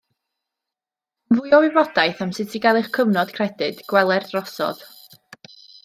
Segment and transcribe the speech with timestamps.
[1.33, 4.87] Am fwy o wybodaeth am sut i gael eich cofnod credyd gweler drosodd.